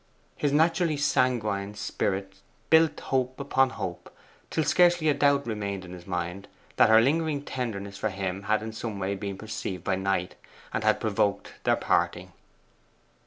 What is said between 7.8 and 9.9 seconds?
for him had in some way been perceived